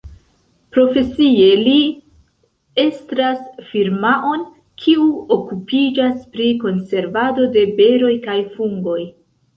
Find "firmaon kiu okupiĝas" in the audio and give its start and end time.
3.67-6.19